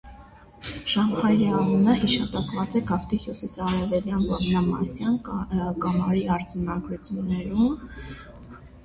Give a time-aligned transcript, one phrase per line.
[0.91, 5.19] Ժամհայրի անունը հիշատակված է գավթի հյուսիսարևելյան որմնասյան
[5.85, 7.69] կամարի արձանագրությունում։